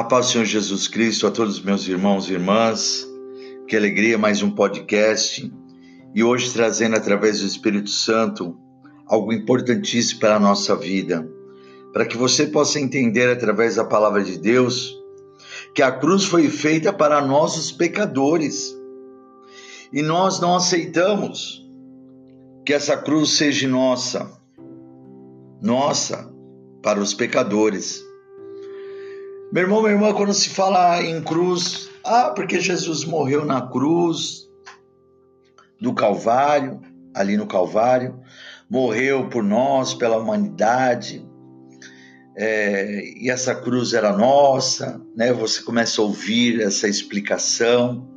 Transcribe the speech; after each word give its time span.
A 0.00 0.04
paz 0.04 0.28
do 0.28 0.32
Senhor 0.32 0.46
Jesus 0.46 0.88
Cristo, 0.88 1.26
a 1.26 1.30
todos 1.30 1.58
os 1.58 1.62
meus 1.62 1.86
irmãos 1.86 2.26
e 2.26 2.32
irmãs. 2.32 3.06
Que 3.68 3.76
alegria, 3.76 4.16
mais 4.16 4.42
um 4.42 4.50
podcast. 4.50 5.52
E 6.14 6.24
hoje 6.24 6.50
trazendo 6.54 6.96
através 6.96 7.40
do 7.40 7.46
Espírito 7.46 7.90
Santo 7.90 8.56
algo 9.06 9.30
importantíssimo 9.30 10.20
para 10.20 10.36
a 10.36 10.40
nossa 10.40 10.74
vida. 10.74 11.28
Para 11.92 12.06
que 12.06 12.16
você 12.16 12.46
possa 12.46 12.80
entender 12.80 13.28
através 13.28 13.76
da 13.76 13.84
palavra 13.84 14.24
de 14.24 14.38
Deus 14.38 14.98
que 15.74 15.82
a 15.82 15.92
cruz 15.92 16.24
foi 16.24 16.48
feita 16.48 16.94
para 16.94 17.20
nós 17.20 17.58
os 17.58 17.70
pecadores. 17.70 18.74
E 19.92 20.00
nós 20.00 20.40
não 20.40 20.56
aceitamos 20.56 21.62
que 22.64 22.72
essa 22.72 22.96
cruz 22.96 23.32
seja 23.32 23.68
nossa. 23.68 24.32
Nossa, 25.60 26.32
para 26.82 26.98
os 26.98 27.12
pecadores. 27.12 28.08
Meu 29.52 29.64
irmão, 29.64 29.82
minha 29.82 29.94
irmã, 29.94 30.14
quando 30.14 30.32
se 30.32 30.48
fala 30.48 31.02
em 31.02 31.20
cruz, 31.20 31.90
ah, 32.04 32.30
porque 32.30 32.60
Jesus 32.60 33.04
morreu 33.04 33.44
na 33.44 33.60
cruz 33.60 34.48
do 35.80 35.92
Calvário, 35.92 36.80
ali 37.12 37.36
no 37.36 37.48
Calvário, 37.48 38.20
morreu 38.70 39.28
por 39.28 39.42
nós, 39.42 39.92
pela 39.92 40.18
humanidade, 40.18 41.28
é, 42.36 43.02
e 43.16 43.28
essa 43.28 43.52
cruz 43.52 43.92
era 43.92 44.16
nossa, 44.16 45.00
né? 45.16 45.32
Você 45.32 45.60
começa 45.62 46.00
a 46.00 46.04
ouvir 46.04 46.60
essa 46.60 46.86
explicação. 46.86 48.08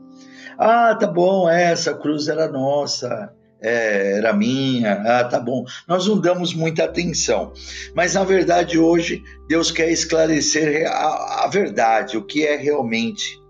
Ah, 0.55 0.93
tá 0.93 1.07
bom, 1.07 1.49
é, 1.49 1.71
essa 1.71 1.95
cruz 1.95 2.27
era 2.27 2.47
nossa 2.47 3.33
é, 3.63 4.17
era 4.17 4.33
minha, 4.33 4.93
ah, 5.05 5.23
tá 5.23 5.39
bom. 5.39 5.63
Nós 5.87 6.05
não 6.05 6.19
damos 6.19 6.53
muita 6.53 6.83
atenção. 6.83 7.53
Mas 7.95 8.13
na 8.13 8.23
verdade, 8.23 8.77
hoje, 8.77 9.23
Deus 9.47 9.71
quer 9.71 9.89
esclarecer 9.89 10.85
a, 10.91 11.45
a 11.45 11.47
verdade, 11.47 12.17
o 12.17 12.25
que 12.25 12.45
é 12.45 12.57
realmente 12.57 13.41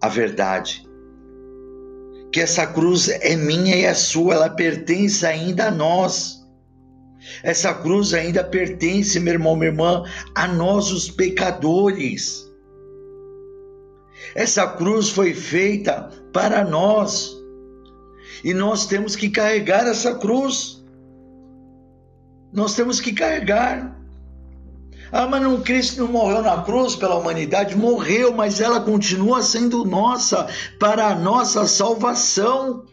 a 0.00 0.08
verdade. 0.08 0.84
Que 2.32 2.40
essa 2.40 2.64
cruz 2.64 3.08
é 3.08 3.34
minha 3.34 3.74
e 3.74 3.84
é 3.84 3.92
sua, 3.92 4.34
ela 4.34 4.48
pertence 4.48 5.26
ainda 5.26 5.66
a 5.66 5.70
nós. 5.70 6.38
Essa 7.42 7.74
cruz 7.74 8.14
ainda 8.14 8.44
pertence, 8.44 9.18
meu 9.18 9.34
irmão, 9.34 9.56
minha 9.56 9.70
irmã, 9.70 10.04
a 10.34 10.46
nós, 10.46 10.92
os 10.92 11.10
pecadores. 11.10 12.48
Essa 14.34 14.66
cruz 14.68 15.10
foi 15.10 15.34
feita 15.34 16.08
para 16.32 16.64
nós. 16.64 17.39
E 18.44 18.54
nós 18.54 18.86
temos 18.86 19.16
que 19.16 19.28
carregar 19.28 19.86
essa 19.86 20.14
cruz. 20.14 20.82
Nós 22.52 22.74
temos 22.74 23.00
que 23.00 23.12
carregar. 23.12 23.96
Ah, 25.12 25.26
mas 25.26 25.42
não, 25.42 25.60
Cristo 25.60 26.02
não 26.02 26.12
morreu 26.12 26.42
na 26.42 26.62
cruz 26.62 26.94
pela 26.94 27.16
humanidade? 27.16 27.76
Morreu, 27.76 28.32
mas 28.32 28.60
ela 28.60 28.80
continua 28.80 29.42
sendo 29.42 29.84
nossa, 29.84 30.46
para 30.78 31.08
a 31.08 31.14
nossa 31.14 31.66
salvação. 31.66 32.84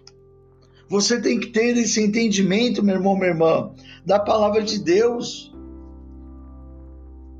Você 0.89 1.21
tem 1.21 1.39
que 1.39 1.47
ter 1.47 1.77
esse 1.77 2.01
entendimento, 2.01 2.83
meu 2.83 2.95
irmão, 2.95 3.15
minha 3.15 3.27
irmã, 3.27 3.71
da 4.05 4.19
palavra 4.19 4.63
de 4.63 4.79
Deus. 4.79 5.53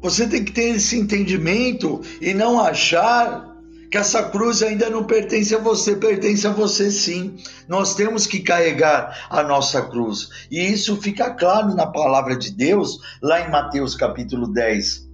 Você 0.02 0.28
tem 0.28 0.44
que 0.44 0.52
ter 0.52 0.76
esse 0.76 0.98
entendimento 0.98 2.02
e 2.22 2.34
não 2.34 2.60
achar 2.60 3.57
que 3.90 3.98
essa 3.98 4.24
cruz 4.24 4.62
ainda 4.62 4.90
não 4.90 5.04
pertence 5.06 5.56
a 5.56 5.60
você, 5.60 5.96
pertence 5.96 6.46
a 6.46 6.52
você 6.52 6.92
sim. 6.92 7.38
Nós 7.68 7.96
temos 7.96 8.28
que 8.28 8.40
carregar 8.40 9.28
a 9.30 9.44
nossa 9.44 9.82
cruz. 9.82 10.30
E 10.52 10.60
isso 10.60 10.98
fica 11.02 11.32
claro 11.32 11.74
na 11.74 11.88
palavra 11.88 12.36
de 12.36 12.52
Deus, 12.52 13.00
lá 13.22 13.42
em 13.42 13.52
Mateus 13.52 13.96
capítulo 13.96 14.48
10, 14.52 15.08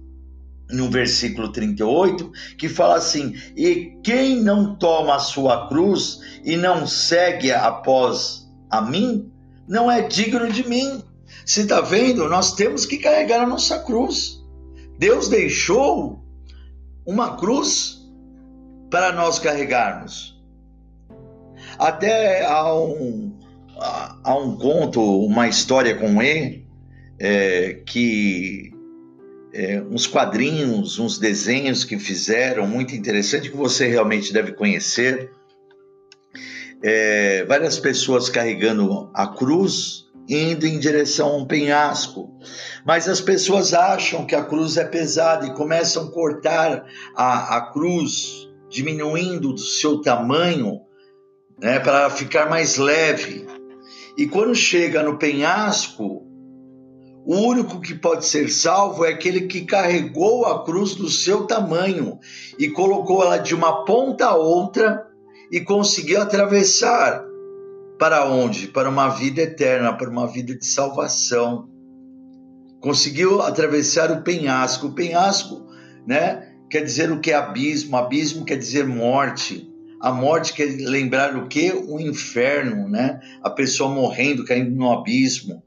no 0.70 0.90
versículo 0.90 1.52
38, 1.52 2.30
que 2.58 2.68
fala 2.68 2.96
assim: 2.96 3.34
E 3.56 3.98
quem 4.02 4.42
não 4.42 4.74
toma 4.74 5.16
a 5.16 5.20
sua 5.20 5.68
cruz 5.68 6.20
e 6.44 6.56
não 6.56 6.86
segue 6.86 7.52
após 7.52 8.44
a 8.70 8.80
mim, 8.80 9.30
não 9.68 9.90
é 9.90 10.02
digno 10.02 10.50
de 10.50 10.68
mim. 10.68 11.02
Você 11.46 11.62
está 11.62 11.80
vendo? 11.80 12.28
Nós 12.28 12.54
temos 12.54 12.86
que 12.86 12.98
carregar 12.98 13.42
a 13.42 13.46
nossa 13.46 13.78
cruz. 13.80 14.42
Deus 14.98 15.28
deixou 15.28 16.24
uma 17.06 17.36
cruz 17.36 18.03
para 18.94 19.10
nós 19.10 19.40
carregarmos. 19.40 20.40
Até 21.76 22.46
há 22.46 22.72
um, 22.72 23.36
há 23.76 24.36
um 24.38 24.56
conto, 24.56 25.02
uma 25.26 25.48
história 25.48 25.96
com 25.96 26.22
E, 26.22 26.64
é, 27.18 27.80
que 27.84 28.70
é, 29.52 29.80
uns 29.80 30.06
quadrinhos, 30.06 31.00
uns 31.00 31.18
desenhos 31.18 31.82
que 31.82 31.98
fizeram, 31.98 32.68
muito 32.68 32.94
interessante, 32.94 33.50
que 33.50 33.56
você 33.56 33.88
realmente 33.88 34.32
deve 34.32 34.52
conhecer. 34.52 35.28
É, 36.80 37.44
várias 37.46 37.80
pessoas 37.80 38.28
carregando 38.28 39.10
a 39.12 39.26
cruz, 39.26 40.04
indo 40.28 40.68
em 40.68 40.78
direção 40.78 41.30
a 41.30 41.36
um 41.38 41.46
penhasco. 41.46 42.32
Mas 42.86 43.08
as 43.08 43.20
pessoas 43.20 43.74
acham 43.74 44.24
que 44.24 44.36
a 44.36 44.44
cruz 44.44 44.76
é 44.76 44.84
pesada 44.84 45.48
e 45.48 45.54
começam 45.54 46.04
a 46.04 46.12
cortar 46.12 46.86
a, 47.16 47.56
a 47.56 47.72
cruz 47.72 48.53
diminuindo 48.74 49.52
do 49.52 49.60
seu 49.60 50.00
tamanho 50.00 50.80
né, 51.60 51.78
para 51.78 52.10
ficar 52.10 52.50
mais 52.50 52.76
leve. 52.76 53.46
E 54.18 54.26
quando 54.26 54.52
chega 54.52 55.00
no 55.00 55.16
penhasco, 55.16 56.26
o 57.24 57.36
único 57.36 57.80
que 57.80 57.94
pode 57.94 58.26
ser 58.26 58.50
salvo 58.50 59.04
é 59.04 59.10
aquele 59.10 59.42
que 59.42 59.64
carregou 59.64 60.44
a 60.44 60.64
cruz 60.64 60.96
do 60.96 61.08
seu 61.08 61.46
tamanho 61.46 62.18
e 62.58 62.68
colocou 62.68 63.22
ela 63.22 63.38
de 63.38 63.54
uma 63.54 63.84
ponta 63.84 64.26
a 64.26 64.34
outra 64.34 65.06
e 65.52 65.60
conseguiu 65.60 66.20
atravessar 66.20 67.24
para 67.96 68.28
onde? 68.28 68.66
Para 68.66 68.88
uma 68.88 69.08
vida 69.08 69.40
eterna, 69.42 69.96
para 69.96 70.10
uma 70.10 70.26
vida 70.26 70.52
de 70.52 70.66
salvação. 70.66 71.68
Conseguiu 72.80 73.40
atravessar 73.40 74.10
o 74.10 74.22
penhasco. 74.22 74.88
O 74.88 74.94
penhasco, 74.94 75.64
né? 76.06 76.53
Quer 76.74 76.82
dizer 76.82 77.12
o 77.12 77.20
que 77.20 77.30
é 77.30 77.36
abismo, 77.36 77.96
abismo 77.96 78.44
quer 78.44 78.56
dizer 78.56 78.84
morte. 78.84 79.72
A 80.00 80.10
morte 80.10 80.52
quer 80.52 80.64
lembrar 80.64 81.36
o 81.36 81.46
que? 81.46 81.70
O 81.70 82.00
inferno, 82.00 82.88
né? 82.88 83.20
A 83.44 83.48
pessoa 83.48 83.94
morrendo, 83.94 84.44
caindo 84.44 84.74
no 84.74 84.90
abismo. 84.90 85.62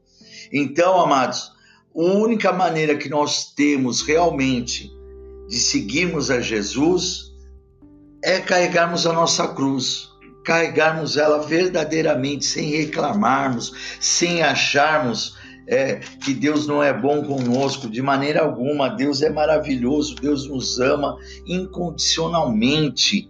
Então, 0.52 1.00
amados, 1.00 1.50
a 1.96 2.02
única 2.02 2.52
maneira 2.52 2.94
que 2.94 3.08
nós 3.08 3.54
temos 3.54 4.02
realmente 4.02 4.92
de 5.48 5.58
seguirmos 5.58 6.30
a 6.30 6.42
Jesus 6.42 7.32
é 8.22 8.38
carregarmos 8.40 9.06
a 9.06 9.12
nossa 9.14 9.48
cruz, 9.48 10.10
carregarmos 10.44 11.16
ela 11.16 11.38
verdadeiramente, 11.38 12.44
sem 12.44 12.68
reclamarmos, 12.68 13.72
sem 13.98 14.42
acharmos 14.42 15.37
é, 15.68 16.00
que 16.24 16.32
Deus 16.32 16.66
não 16.66 16.82
é 16.82 16.92
bom 16.92 17.22
conosco 17.22 17.90
de 17.90 18.00
maneira 18.00 18.40
alguma. 18.40 18.88
Deus 18.88 19.20
é 19.20 19.28
maravilhoso, 19.28 20.16
Deus 20.16 20.48
nos 20.48 20.80
ama 20.80 21.16
incondicionalmente. 21.46 23.28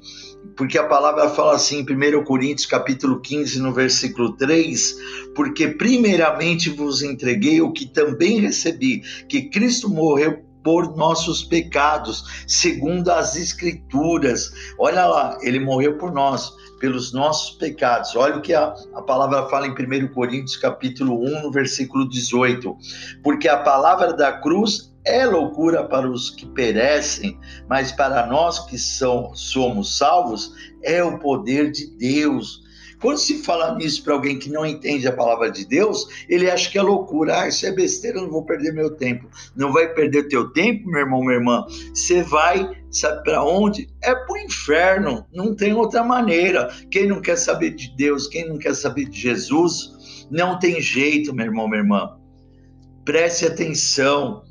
Porque 0.56 0.78
a 0.78 0.84
palavra 0.84 1.28
fala 1.28 1.54
assim 1.56 1.80
em 1.80 2.20
1 2.20 2.24
Coríntios 2.24 2.66
capítulo 2.66 3.20
15, 3.20 3.60
no 3.60 3.72
versículo 3.72 4.36
3, 4.36 4.96
porque 5.34 5.68
primeiramente 5.68 6.70
vos 6.70 7.02
entreguei 7.02 7.60
o 7.60 7.72
que 7.72 7.86
também 7.86 8.40
recebi, 8.40 9.02
que 9.28 9.50
Cristo 9.50 9.88
morreu 9.88 10.47
por 10.68 10.94
nossos 10.98 11.42
pecados, 11.42 12.44
segundo 12.46 13.10
as 13.10 13.36
Escrituras. 13.36 14.52
Olha 14.78 15.06
lá, 15.06 15.38
ele 15.40 15.58
morreu 15.58 15.96
por 15.96 16.12
nós, 16.12 16.52
pelos 16.78 17.10
nossos 17.10 17.56
pecados. 17.56 18.14
Olha 18.14 18.36
o 18.36 18.42
que 18.42 18.52
a, 18.52 18.74
a 18.94 19.00
palavra 19.00 19.48
fala 19.48 19.66
em 19.66 19.70
1 19.70 20.08
Coríntios, 20.12 20.58
capítulo 20.58 21.24
1, 21.24 21.42
no 21.44 21.50
versículo 21.50 22.06
18. 22.06 22.76
Porque 23.22 23.48
a 23.48 23.56
palavra 23.56 24.12
da 24.12 24.30
cruz 24.30 24.94
é 25.06 25.24
loucura 25.24 25.84
para 25.84 26.06
os 26.06 26.28
que 26.28 26.44
perecem, 26.44 27.40
mas 27.66 27.90
para 27.90 28.26
nós 28.26 28.58
que 28.66 28.76
são, 28.76 29.34
somos 29.34 29.96
salvos, 29.96 30.52
é 30.82 31.02
o 31.02 31.18
poder 31.18 31.70
de 31.70 31.86
Deus. 31.96 32.67
Quando 33.00 33.18
se 33.18 33.42
fala 33.42 33.74
nisso 33.76 34.02
para 34.02 34.14
alguém 34.14 34.38
que 34.38 34.50
não 34.50 34.66
entende 34.66 35.06
a 35.06 35.12
palavra 35.12 35.50
de 35.50 35.64
Deus, 35.64 36.06
ele 36.28 36.50
acha 36.50 36.70
que 36.70 36.78
é 36.78 36.82
loucura. 36.82 37.40
Ah, 37.40 37.48
isso 37.48 37.64
é 37.66 37.72
besteira, 37.72 38.20
não 38.20 38.30
vou 38.30 38.44
perder 38.44 38.72
meu 38.72 38.90
tempo. 38.90 39.28
Não 39.54 39.72
vai 39.72 39.92
perder 39.92 40.28
teu 40.28 40.50
tempo, 40.52 40.88
meu 40.88 41.00
irmão, 41.00 41.20
minha 41.20 41.34
irmã. 41.34 41.64
Você 41.94 42.22
vai, 42.22 42.68
sabe 42.90 43.22
para 43.22 43.44
onde? 43.44 43.88
É 44.02 44.14
para 44.14 44.32
o 44.32 44.38
inferno. 44.38 45.26
Não 45.32 45.54
tem 45.54 45.72
outra 45.72 46.02
maneira. 46.02 46.68
Quem 46.90 47.06
não 47.06 47.20
quer 47.20 47.36
saber 47.36 47.70
de 47.70 47.94
Deus, 47.96 48.26
quem 48.26 48.48
não 48.48 48.58
quer 48.58 48.74
saber 48.74 49.08
de 49.08 49.20
Jesus, 49.20 50.26
não 50.30 50.58
tem 50.58 50.80
jeito, 50.80 51.34
meu 51.34 51.46
irmão, 51.46 51.68
minha 51.68 51.80
irmã. 51.80 52.16
Preste 53.04 53.46
atenção. 53.46 54.42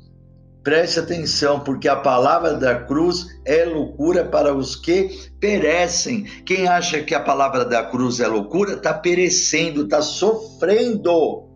Preste 0.62 1.00
atenção, 1.00 1.60
porque 1.60 1.88
a 1.88 1.96
palavra 1.96 2.54
da 2.54 2.74
cruz 2.74 3.26
é 3.44 3.64
loucura 3.64 4.24
para 4.24 4.54
os 4.54 4.76
que 4.76 5.30
perecem. 5.40 6.24
Quem 6.44 6.66
acha 6.66 7.02
que 7.02 7.14
a 7.14 7.20
palavra 7.20 7.64
da 7.64 7.84
cruz 7.84 8.20
é 8.20 8.26
loucura 8.26 8.74
está 8.74 8.92
perecendo, 8.92 9.84
está 9.84 10.02
sofrendo. 10.02 11.48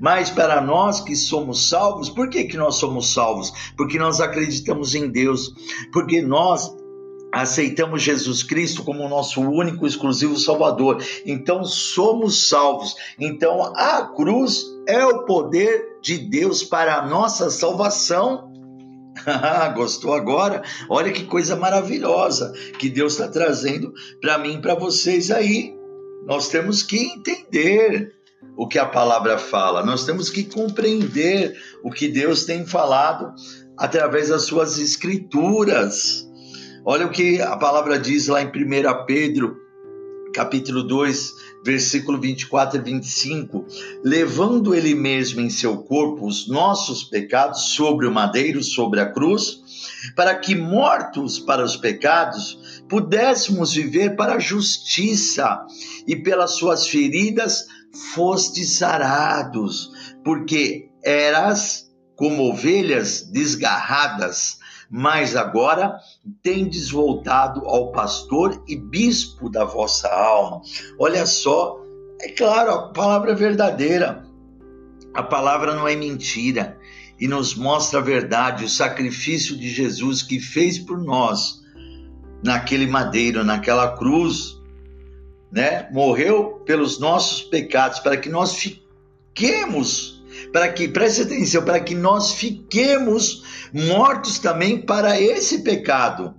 Mas 0.00 0.30
para 0.30 0.60
nós 0.60 1.00
que 1.00 1.16
somos 1.16 1.68
salvos, 1.68 2.10
por 2.10 2.28
que, 2.28 2.44
que 2.44 2.56
nós 2.56 2.76
somos 2.76 3.12
salvos? 3.12 3.52
Porque 3.76 3.98
nós 3.98 4.20
acreditamos 4.20 4.94
em 4.94 5.08
Deus, 5.08 5.52
porque 5.92 6.20
nós 6.20 6.74
aceitamos 7.32 8.02
Jesus 8.02 8.42
Cristo 8.42 8.82
como 8.82 9.08
nosso 9.08 9.40
único 9.40 9.86
exclusivo 9.86 10.36
Salvador. 10.36 11.02
Então 11.24 11.64
somos 11.64 12.48
salvos. 12.48 12.94
Então 13.18 13.72
a 13.74 14.02
cruz 14.14 14.64
é 14.90 15.06
o 15.06 15.24
poder 15.24 15.98
de 16.02 16.18
Deus 16.18 16.64
para 16.64 16.96
a 16.96 17.06
nossa 17.06 17.50
salvação. 17.50 18.50
Gostou 19.74 20.14
agora? 20.14 20.62
Olha 20.88 21.12
que 21.12 21.24
coisa 21.24 21.56
maravilhosa 21.56 22.52
que 22.78 22.88
Deus 22.88 23.12
está 23.12 23.28
trazendo 23.28 23.92
para 24.20 24.38
mim 24.38 24.54
e 24.54 24.60
para 24.60 24.74
vocês 24.74 25.30
aí. 25.30 25.74
Nós 26.26 26.48
temos 26.48 26.82
que 26.82 26.98
entender 26.98 28.14
o 28.56 28.66
que 28.66 28.78
a 28.78 28.86
palavra 28.86 29.38
fala, 29.38 29.84
nós 29.84 30.04
temos 30.04 30.28
que 30.28 30.44
compreender 30.44 31.56
o 31.82 31.90
que 31.90 32.08
Deus 32.08 32.44
tem 32.44 32.66
falado 32.66 33.32
através 33.78 34.28
das 34.28 34.42
suas 34.42 34.78
escrituras. 34.78 36.28
Olha 36.84 37.06
o 37.06 37.10
que 37.10 37.40
a 37.40 37.56
palavra 37.56 37.98
diz 37.98 38.28
lá 38.28 38.42
em 38.42 38.48
1 38.48 38.50
Pedro, 39.06 39.56
capítulo 40.34 40.82
2, 40.82 41.34
versículo 41.64 42.20
24 42.20 42.78
e 42.78 42.82
25, 42.82 43.66
levando 44.02 44.74
ele 44.74 44.94
mesmo 44.94 45.40
em 45.40 45.50
seu 45.50 45.78
corpo 45.78 46.26
os 46.26 46.48
nossos 46.48 47.04
pecados 47.04 47.70
sobre 47.74 48.06
o 48.06 48.12
madeiro, 48.12 48.62
sobre 48.62 49.00
a 49.00 49.12
cruz, 49.12 49.60
para 50.16 50.34
que 50.34 50.54
mortos 50.54 51.38
para 51.38 51.64
os 51.64 51.76
pecados 51.76 52.82
pudéssemos 52.88 53.74
viver 53.74 54.16
para 54.16 54.34
a 54.34 54.38
justiça, 54.38 55.64
e 56.06 56.16
pelas 56.16 56.52
suas 56.52 56.86
feridas 56.86 57.66
fostes 58.14 58.78
sarados, 58.78 59.90
porque 60.24 60.88
eras 61.04 61.90
como 62.16 62.50
ovelhas 62.50 63.22
desgarradas 63.22 64.59
mas 64.90 65.36
agora 65.36 65.96
tendes 66.42 66.90
voltado 66.90 67.64
ao 67.64 67.92
pastor 67.92 68.60
e 68.66 68.74
bispo 68.74 69.48
da 69.48 69.64
vossa 69.64 70.08
alma. 70.08 70.62
Olha 70.98 71.24
só, 71.24 71.80
é 72.20 72.30
claro, 72.30 72.72
a 72.72 72.88
palavra 72.88 73.30
é 73.30 73.34
verdadeira, 73.36 74.26
a 75.14 75.22
palavra 75.22 75.74
não 75.74 75.86
é 75.86 75.94
mentira 75.94 76.76
e 77.20 77.28
nos 77.28 77.54
mostra 77.54 78.00
a 78.00 78.02
verdade, 78.02 78.64
o 78.64 78.68
sacrifício 78.68 79.56
de 79.56 79.70
Jesus 79.70 80.22
que 80.22 80.40
fez 80.40 80.78
por 80.78 80.98
nós 80.98 81.60
naquele 82.42 82.86
madeiro, 82.86 83.44
naquela 83.44 83.96
cruz, 83.96 84.58
né? 85.52 85.88
Morreu 85.92 86.62
pelos 86.64 86.98
nossos 86.98 87.42
pecados 87.42 88.00
para 88.00 88.16
que 88.16 88.28
nós 88.28 88.56
fiquemos 88.56 90.19
para 90.52 90.72
que, 90.72 90.88
preste 90.88 91.22
atenção, 91.22 91.64
para 91.64 91.80
que 91.80 91.94
nós 91.94 92.32
fiquemos 92.32 93.42
mortos 93.72 94.38
também 94.38 94.80
para 94.80 95.20
esse 95.20 95.62
pecado, 95.62 96.34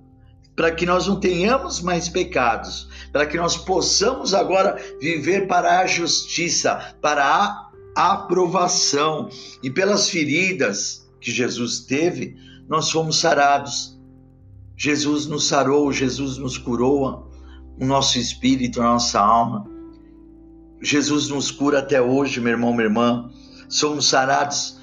para 0.55 0.71
que 0.71 0.85
nós 0.85 1.07
não 1.07 1.19
tenhamos 1.19 1.81
mais 1.81 2.09
pecados, 2.09 2.89
para 3.11 3.25
que 3.25 3.37
nós 3.37 3.55
possamos 3.55 4.33
agora 4.33 4.77
viver 4.99 5.47
para 5.47 5.79
a 5.79 5.87
justiça, 5.87 6.95
para 7.01 7.25
a 7.25 7.69
aprovação. 7.95 9.29
E 9.63 9.69
pelas 9.69 10.09
feridas 10.09 11.09
que 11.19 11.31
Jesus 11.31 11.79
teve, 11.79 12.35
nós 12.67 12.91
fomos 12.91 13.17
sarados. 13.17 13.97
Jesus 14.75 15.25
nos 15.25 15.47
sarou, 15.47 15.91
Jesus 15.91 16.37
nos 16.37 16.57
curou 16.57 17.31
o 17.79 17.85
nosso 17.85 18.17
espírito, 18.19 18.81
a 18.81 18.85
nossa 18.85 19.19
alma. 19.19 19.65
Jesus 20.81 21.29
nos 21.29 21.51
cura 21.51 21.79
até 21.79 22.01
hoje, 22.01 22.41
meu 22.41 22.51
irmão, 22.51 22.73
minha 22.73 22.85
irmã 22.85 23.31
somos 23.71 24.09
sarados 24.09 24.79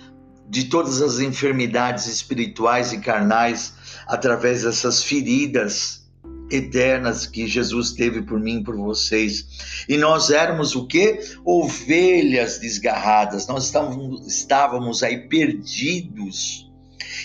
de 0.48 0.64
todas 0.64 1.02
as 1.02 1.20
enfermidades 1.20 2.06
espirituais 2.06 2.92
e 2.92 2.98
carnais 2.98 3.74
através 4.06 4.62
dessas 4.62 5.02
feridas 5.04 6.08
eternas 6.50 7.26
que 7.26 7.46
Jesus 7.46 7.92
teve 7.92 8.22
por 8.22 8.40
mim 8.40 8.60
e 8.60 8.64
por 8.64 8.74
vocês. 8.74 9.84
E 9.86 9.98
nós 9.98 10.30
éramos 10.30 10.74
o 10.74 10.86
que? 10.86 11.20
Ovelhas 11.44 12.58
desgarradas. 12.58 13.46
Nós 13.46 13.66
estávamos, 13.66 14.26
estávamos 14.26 15.02
aí 15.02 15.28
perdidos. 15.28 16.66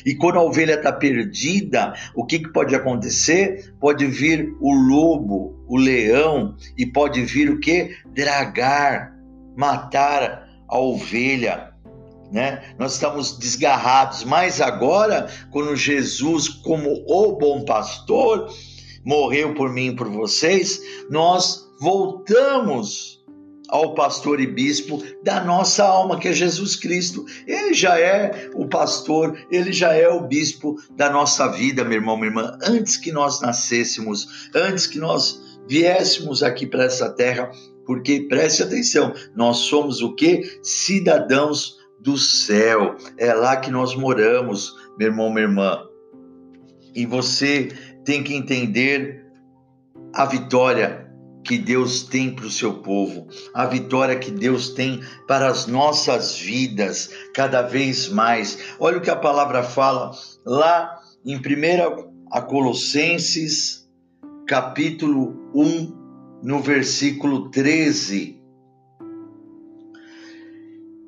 E 0.06 0.16
quando 0.16 0.40
a 0.40 0.44
ovelha 0.44 0.74
está 0.74 0.92
perdida, 0.92 1.94
o 2.14 2.26
que, 2.26 2.40
que 2.40 2.50
pode 2.52 2.76
acontecer? 2.76 3.74
Pode 3.80 4.06
vir 4.08 4.54
o 4.60 4.74
lobo, 4.74 5.64
o 5.68 5.78
leão, 5.78 6.58
e 6.78 6.86
pode 6.86 7.24
vir 7.24 7.50
o 7.50 7.60
que? 7.60 7.96
Dragar, 8.14 9.16
matar 9.56 10.43
a 10.74 10.80
ovelha, 10.80 11.72
né? 12.32 12.74
Nós 12.80 12.94
estamos 12.94 13.38
desgarrados, 13.38 14.24
mas 14.24 14.60
agora, 14.60 15.30
quando 15.52 15.76
Jesus, 15.76 16.50
como 16.50 17.06
o 17.08 17.38
bom 17.38 17.64
pastor, 17.64 18.52
morreu 19.06 19.54
por 19.54 19.72
mim 19.72 19.90
e 19.90 19.96
por 19.96 20.10
vocês, 20.10 20.82
nós 21.12 21.64
voltamos 21.80 23.24
ao 23.70 23.94
pastor 23.94 24.42
e 24.42 24.48
bispo 24.48 25.04
da 25.24 25.44
nossa 25.44 25.84
alma, 25.84 26.20
que 26.20 26.28
é 26.28 26.34
Jesus 26.34 26.76
Cristo. 26.76 27.24
Ele 27.46 27.72
já 27.76 28.00
é 28.00 28.50
o 28.56 28.68
pastor, 28.68 29.38
ele 29.52 29.72
já 29.72 29.94
é 29.94 30.10
o 30.10 30.28
bispo 30.28 30.76
da 30.96 31.12
nossa 31.12 31.48
vida, 31.50 31.84
meu 31.84 32.00
irmão, 32.00 32.18
minha 32.18 32.30
irmã. 32.30 32.58
Antes 32.64 32.98
que 32.98 33.12
nós 33.12 33.42
nascêssemos, 33.42 34.50
antes 34.56 34.88
que 34.88 34.98
nós 34.98 35.40
viéssemos 35.68 36.42
aqui 36.42 36.66
para 36.66 36.86
essa 36.86 37.12
terra, 37.12 37.52
porque 37.86 38.28
preste 38.30 38.64
atenção, 38.64 39.14
nós 39.36 39.58
somos 39.58 40.02
o 40.02 40.16
que? 40.16 40.60
Cidadãos 40.62 41.78
do 42.00 42.18
céu. 42.18 42.96
É 43.18 43.34
lá 43.34 43.58
que 43.58 43.72
nós 43.72 43.96
moramos, 43.96 44.76
meu 44.98 45.10
irmão, 45.10 45.30
minha 45.30 45.48
irmã. 45.48 45.84
E 46.94 47.06
você 47.06 47.70
tem 48.06 48.24
que 48.24 48.36
entender 48.36 49.26
a 50.14 50.26
vitória 50.26 51.04
que 51.44 51.58
Deus 51.58 52.04
tem 52.04 52.34
para 52.34 52.46
o 52.46 52.52
seu 52.52 52.76
povo, 52.76 53.28
a 53.54 53.66
vitória 53.66 54.18
que 54.18 54.32
Deus 54.32 54.70
tem 54.70 55.02
para 55.28 55.48
as 55.48 55.68
nossas 55.68 56.38
vidas, 56.38 57.10
cada 57.34 57.62
vez 57.62 58.08
mais. 58.08 58.76
Olha 58.80 58.98
o 58.98 59.02
que 59.02 59.10
a 59.10 59.16
palavra 59.16 59.62
fala 59.62 60.12
lá 60.46 61.00
em 61.26 61.36
1 61.36 62.42
Colossenses, 62.48 63.90
capítulo 64.48 65.52
1, 65.54 66.03
no 66.44 66.60
versículo 66.60 67.50
13. 67.50 68.38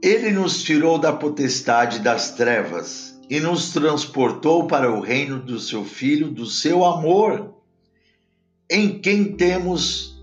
Ele 0.01 0.31
nos 0.31 0.63
tirou 0.63 0.97
da 0.97 1.11
potestade 1.11 1.99
das 1.99 2.31
trevas 2.31 3.19
e 3.29 3.41
nos 3.41 3.73
transportou 3.73 4.65
para 4.65 4.89
o 4.89 5.01
reino 5.01 5.39
do 5.39 5.59
seu 5.59 5.83
Filho, 5.83 6.29
do 6.29 6.45
seu 6.45 6.85
amor, 6.85 7.53
em 8.69 8.99
quem 8.99 9.35
temos 9.35 10.15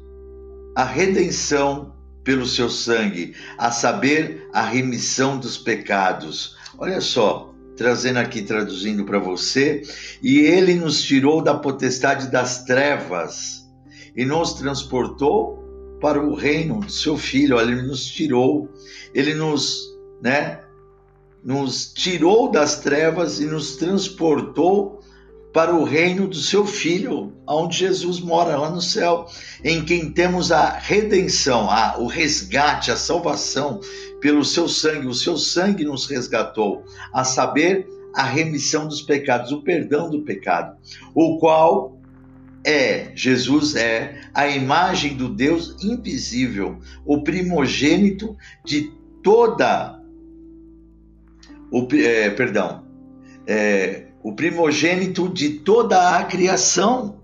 a 0.75 0.85
redenção 0.85 1.93
pelo 2.25 2.47
seu 2.47 2.71
sangue, 2.71 3.35
a 3.59 3.71
saber, 3.71 4.49
a 4.53 4.63
remissão 4.63 5.37
dos 5.37 5.59
pecados. 5.59 6.57
Olha 6.79 7.01
só, 7.03 7.53
trazendo 7.77 8.19
aqui, 8.19 8.41
traduzindo 8.41 9.05
para 9.05 9.19
você, 9.19 9.83
e 10.23 10.39
ele 10.39 10.75
nos 10.75 11.03
tirou 11.03 11.43
da 11.43 11.55
potestade 11.55 12.31
das 12.31 12.65
trevas 12.65 13.62
e 14.17 14.25
nos 14.25 14.55
transportou 14.55 15.63
para 16.01 16.21
o 16.21 16.35
reino 16.35 16.81
do 16.81 16.91
seu 16.91 17.17
filho. 17.17 17.59
Ele 17.61 17.83
nos 17.83 18.07
tirou, 18.07 18.69
ele 19.15 19.35
nos, 19.35 19.97
né, 20.21 20.61
nos 21.43 21.93
tirou 21.93 22.51
das 22.51 22.81
trevas 22.81 23.41
e 23.41 23.47
nos 23.47 23.77
transportou 23.77 25.01
para 25.53 25.75
o 25.75 25.85
reino 25.85 26.27
do 26.27 26.37
seu 26.37 26.65
filho, 26.65 27.33
onde 27.47 27.77
Jesus 27.77 28.21
mora 28.21 28.57
lá 28.57 28.71
no 28.71 28.81
céu, 28.81 29.27
em 29.63 29.85
quem 29.85 30.11
temos 30.11 30.51
a 30.51 30.71
redenção, 30.71 31.71
a, 31.71 31.99
o 31.99 32.07
resgate, 32.07 32.91
a 32.91 32.97
salvação 32.97 33.79
pelo 34.19 34.45
seu 34.45 34.67
sangue. 34.67 35.07
O 35.07 35.15
seu 35.15 35.37
sangue 35.37 35.85
nos 35.85 36.07
resgatou, 36.07 36.85
a 37.13 37.23
saber, 37.23 37.87
a 38.15 38.25
remissão 38.25 38.89
dos 38.89 39.03
pecados, 39.03 39.53
o 39.53 39.63
perdão 39.63 40.11
do 40.11 40.23
pecado, 40.23 40.77
o 41.15 41.39
qual 41.39 41.99
é, 42.65 43.11
Jesus 43.15 43.75
é 43.75 44.21
a 44.33 44.49
imagem 44.49 45.17
do 45.17 45.29
Deus 45.29 45.77
invisível, 45.83 46.81
o 47.05 47.23
primogênito 47.23 48.37
de 48.65 48.93
toda 49.23 50.01
o 51.73 51.89
é, 51.95 52.29
perdão, 52.31 52.85
é, 53.47 54.05
o 54.23 54.35
primogênito 54.35 55.29
de 55.29 55.49
toda 55.61 56.19
a 56.19 56.25
criação. 56.25 57.19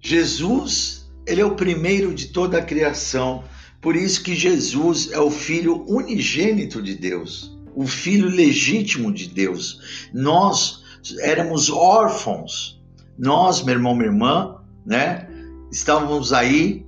Jesus, 0.00 1.08
ele 1.24 1.40
é 1.40 1.44
o 1.44 1.54
primeiro 1.54 2.12
de 2.12 2.26
toda 2.28 2.58
a 2.58 2.62
criação. 2.62 3.44
Por 3.80 3.94
isso 3.94 4.22
que 4.22 4.34
Jesus 4.34 5.10
é 5.12 5.20
o 5.20 5.30
filho 5.30 5.84
unigênito 5.88 6.82
de 6.82 6.94
Deus, 6.94 7.56
o 7.74 7.86
filho 7.86 8.28
legítimo 8.28 9.12
de 9.12 9.28
Deus. 9.28 10.08
Nós 10.12 10.82
éramos 11.20 11.70
órfãos. 11.70 12.80
Nós, 13.18 13.62
meu 13.62 13.74
irmão, 13.74 13.94
minha 13.94 14.08
irmã, 14.08 14.56
né? 14.84 15.28
Estávamos 15.70 16.32
aí 16.32 16.86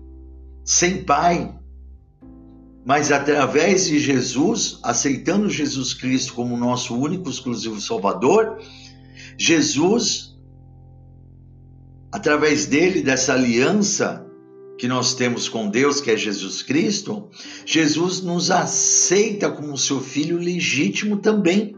sem 0.64 1.04
pai. 1.04 1.54
mas 2.84 3.12
através 3.12 3.86
de 3.86 3.98
Jesus, 3.98 4.80
aceitando 4.82 5.48
Jesus 5.48 5.94
Cristo 5.94 6.34
como 6.34 6.56
nosso 6.56 6.96
único 6.96 7.30
exclusivo 7.30 7.80
Salvador, 7.80 8.58
Jesus, 9.38 10.36
através 12.10 12.66
dele, 12.66 13.00
dessa 13.00 13.34
aliança 13.34 14.26
que 14.78 14.88
nós 14.88 15.14
temos 15.14 15.48
com 15.48 15.68
Deus, 15.70 16.00
que 16.00 16.10
é 16.10 16.16
Jesus 16.16 16.60
Cristo, 16.62 17.28
Jesus 17.64 18.20
nos 18.20 18.50
aceita 18.50 19.48
como 19.48 19.78
seu 19.78 20.00
filho 20.00 20.38
legítimo 20.38 21.18
também. 21.18 21.76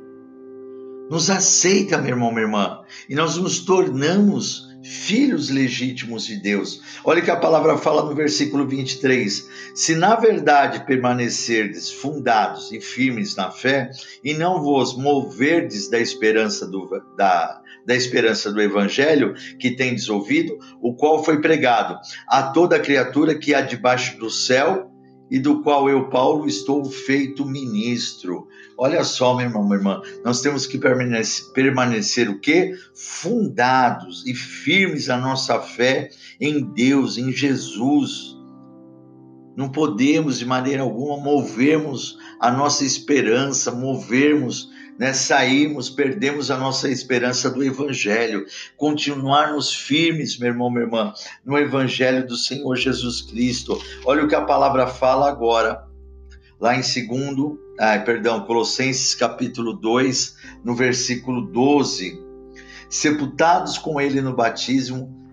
Nos 1.14 1.30
aceita, 1.30 1.96
meu 1.96 2.10
irmão, 2.10 2.32
minha 2.32 2.42
irmã, 2.42 2.80
e 3.08 3.14
nós 3.14 3.36
nos 3.36 3.60
tornamos 3.60 4.68
filhos 4.82 5.48
legítimos 5.48 6.26
de 6.26 6.34
Deus. 6.42 6.82
Olha 7.04 7.22
que 7.22 7.30
a 7.30 7.36
palavra 7.36 7.78
fala 7.78 8.04
no 8.04 8.16
versículo 8.16 8.66
23: 8.66 9.48
Se 9.76 9.94
na 9.94 10.16
verdade 10.16 10.84
permanecerdes 10.84 11.88
fundados 11.88 12.72
e 12.72 12.80
firmes 12.80 13.36
na 13.36 13.48
fé, 13.48 13.92
e 14.24 14.34
não 14.34 14.60
vos 14.60 14.96
moverdes 14.96 15.88
da 15.88 16.00
esperança 16.00 16.66
do, 16.66 16.90
da, 17.16 17.62
da 17.86 17.94
esperança 17.94 18.50
do 18.50 18.60
evangelho 18.60 19.34
que 19.60 19.70
tendes 19.70 20.08
ouvido, 20.08 20.58
o 20.82 20.96
qual 20.96 21.22
foi 21.22 21.40
pregado 21.40 21.96
a 22.26 22.42
toda 22.42 22.80
criatura 22.80 23.38
que 23.38 23.54
há 23.54 23.60
debaixo 23.60 24.18
do 24.18 24.28
céu, 24.28 24.90
e 25.30 25.38
do 25.38 25.62
qual 25.62 25.88
eu, 25.88 26.08
Paulo, 26.08 26.46
estou 26.46 26.84
feito 26.84 27.46
ministro. 27.46 28.46
Olha 28.76 29.04
só, 29.04 29.34
meu 29.34 29.46
irmão, 29.46 29.64
minha 29.64 29.76
irmã, 29.76 30.02
nós 30.24 30.40
temos 30.40 30.66
que 30.66 30.78
permanecer, 30.78 31.52
permanecer 31.52 32.28
o 32.28 32.40
quê? 32.40 32.74
Fundados 32.94 34.26
e 34.26 34.34
firmes 34.34 35.08
a 35.08 35.16
nossa 35.16 35.60
fé 35.60 36.10
em 36.40 36.60
Deus, 36.60 37.16
em 37.16 37.32
Jesus. 37.32 38.36
Não 39.56 39.70
podemos 39.70 40.38
de 40.38 40.44
maneira 40.44 40.82
alguma 40.82 41.16
movermos 41.16 42.18
a 42.40 42.50
nossa 42.50 42.84
esperança, 42.84 43.70
movermos 43.70 44.73
né, 44.98 45.12
sairmos, 45.12 45.90
perdemos 45.90 46.50
a 46.50 46.56
nossa 46.56 46.88
esperança 46.88 47.50
do 47.50 47.62
Evangelho, 47.62 48.46
continuarmos 48.76 49.72
firmes, 49.72 50.38
meu 50.38 50.48
irmão, 50.48 50.70
minha 50.70 50.84
irmã, 50.84 51.12
no 51.44 51.58
Evangelho 51.58 52.26
do 52.26 52.36
Senhor 52.36 52.76
Jesus 52.76 53.22
Cristo. 53.22 53.80
Olha 54.04 54.24
o 54.24 54.28
que 54.28 54.34
a 54.34 54.44
palavra 54.44 54.86
fala 54.86 55.28
agora, 55.28 55.84
lá 56.60 56.76
em 56.76 56.82
segundo, 56.82 57.58
ah, 57.78 57.98
perdão, 57.98 58.44
Colossenses 58.44 59.14
capítulo 59.14 59.72
2, 59.72 60.36
no 60.62 60.74
versículo 60.74 61.42
12. 61.42 62.22
Sepultados 62.88 63.76
com 63.76 64.00
ele 64.00 64.20
no 64.20 64.34
batismo, 64.34 65.23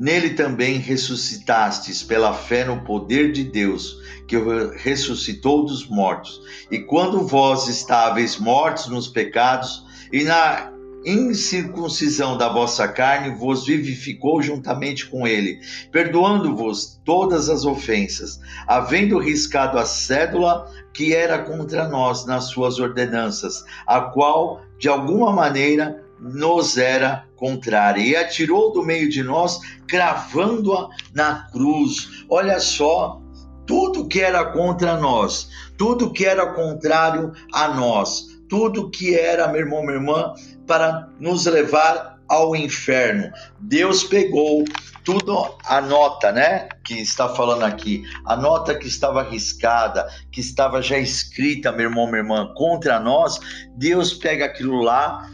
Nele 0.00 0.30
também 0.30 0.78
ressuscitastes 0.78 2.02
pela 2.02 2.32
fé 2.32 2.64
no 2.64 2.80
poder 2.80 3.32
de 3.32 3.44
Deus, 3.44 3.98
que 4.26 4.34
ressuscitou 4.78 5.66
dos 5.66 5.86
mortos. 5.86 6.40
E 6.70 6.78
quando 6.78 7.26
vós 7.26 7.68
estáveis 7.68 8.38
mortos 8.38 8.88
nos 8.88 9.08
pecados 9.08 9.84
e 10.10 10.24
na 10.24 10.72
incircuncisão 11.04 12.38
da 12.38 12.48
vossa 12.48 12.88
carne, 12.88 13.36
vos 13.36 13.66
vivificou 13.66 14.40
juntamente 14.40 15.06
com 15.06 15.26
ele, 15.26 15.60
perdoando-vos 15.92 16.98
todas 17.04 17.50
as 17.50 17.66
ofensas, 17.66 18.40
havendo 18.66 19.18
riscado 19.18 19.78
a 19.78 19.84
cédula 19.84 20.66
que 20.94 21.14
era 21.14 21.38
contra 21.38 21.86
nós 21.86 22.24
nas 22.24 22.44
suas 22.44 22.78
ordenanças, 22.78 23.62
a 23.86 24.00
qual, 24.00 24.62
de 24.78 24.88
alguma 24.88 25.30
maneira, 25.30 26.02
nos 26.20 26.76
era 26.76 27.24
contrária 27.36 28.00
e 28.00 28.14
atirou 28.14 28.72
do 28.72 28.82
meio 28.82 29.08
de 29.08 29.22
nós, 29.22 29.58
cravando-a 29.88 30.88
na 31.14 31.48
cruz. 31.50 32.24
Olha 32.28 32.60
só, 32.60 33.20
tudo 33.66 34.06
que 34.06 34.20
era 34.20 34.44
contra 34.44 34.96
nós, 34.96 35.48
tudo 35.78 36.12
que 36.12 36.26
era 36.26 36.52
contrário 36.54 37.32
a 37.52 37.68
nós, 37.68 38.26
tudo 38.48 38.90
que 38.90 39.18
era, 39.18 39.48
meu 39.48 39.60
irmão, 39.60 39.80
minha 39.82 39.94
irmã, 39.94 40.34
para 40.66 41.08
nos 41.18 41.46
levar 41.46 42.18
ao 42.28 42.54
inferno. 42.54 43.30
Deus 43.58 44.04
pegou 44.04 44.64
tudo 45.04 45.56
a 45.64 45.80
nota, 45.80 46.30
né, 46.30 46.68
que 46.84 46.94
está 46.94 47.28
falando 47.30 47.64
aqui, 47.64 48.04
a 48.24 48.36
nota 48.36 48.74
que 48.74 48.86
estava 48.86 49.20
arriscada, 49.20 50.08
que 50.30 50.40
estava 50.40 50.82
já 50.82 50.98
escrita, 50.98 51.72
meu 51.72 51.88
irmão, 51.88 52.06
minha 52.06 52.18
irmã, 52.18 52.52
contra 52.56 53.00
nós, 53.00 53.40
Deus 53.76 54.14
pega 54.14 54.44
aquilo 54.44 54.80
lá, 54.80 55.28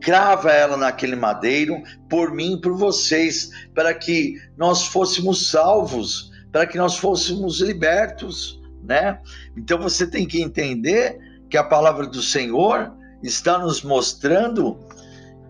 crava 0.00 0.50
ela 0.50 0.76
naquele 0.76 1.16
madeiro 1.16 1.82
por 2.08 2.32
mim 2.32 2.54
e 2.54 2.60
por 2.60 2.76
vocês, 2.76 3.50
para 3.74 3.92
que 3.94 4.34
nós 4.56 4.86
fôssemos 4.86 5.50
salvos, 5.50 6.30
para 6.52 6.66
que 6.66 6.78
nós 6.78 6.96
fôssemos 6.96 7.60
libertos, 7.60 8.60
né? 8.82 9.20
Então 9.56 9.78
você 9.78 10.06
tem 10.06 10.26
que 10.26 10.40
entender 10.40 11.18
que 11.50 11.56
a 11.56 11.64
palavra 11.64 12.06
do 12.06 12.22
Senhor 12.22 12.92
está 13.22 13.58
nos 13.58 13.82
mostrando 13.82 14.78